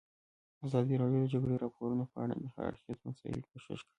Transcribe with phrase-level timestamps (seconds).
[0.65, 3.89] ازادي راډیو د د جګړې راپورونه په اړه د هر اړخیزو مسایلو پوښښ کړی.